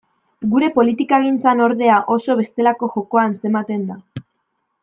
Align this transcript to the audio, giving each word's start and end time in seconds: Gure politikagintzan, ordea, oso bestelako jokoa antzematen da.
Gure 0.53 0.69
politikagintzan, 0.77 1.61
ordea, 1.67 1.99
oso 2.17 2.39
bestelako 2.41 2.91
jokoa 2.97 3.27
antzematen 3.29 3.89
da. 3.93 4.03